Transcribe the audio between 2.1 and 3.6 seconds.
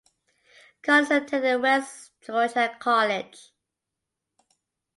Georgia College.